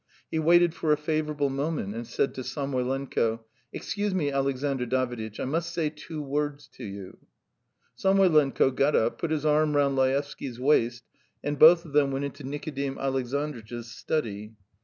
[0.31, 5.45] He waited for a favourable moment and said to Samoylenko: "Excuse me, Alexandr Daviditch, I
[5.45, 7.17] must say two words to you."
[7.93, 11.03] Samoylenko got up, put his arm round Laevsky's waist,
[11.43, 14.55] and both of them went into Nikodim Alexandritch's study.